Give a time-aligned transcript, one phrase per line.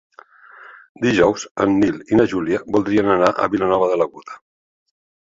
[1.01, 4.39] Dijous en Nil i na Júlia voldrien anar a Vilanova de l'Aguda.